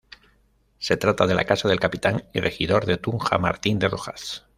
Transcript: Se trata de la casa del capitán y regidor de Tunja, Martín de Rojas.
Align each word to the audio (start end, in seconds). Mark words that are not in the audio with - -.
Se 0.79 0.97
trata 0.97 1.27
de 1.27 1.35
la 1.35 1.45
casa 1.45 1.69
del 1.69 1.79
capitán 1.79 2.23
y 2.33 2.39
regidor 2.39 2.87
de 2.87 2.97
Tunja, 2.97 3.37
Martín 3.37 3.77
de 3.77 3.87
Rojas. 3.87 4.45